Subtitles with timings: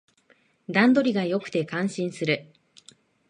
[0.67, 2.47] 段取りが良くて感心する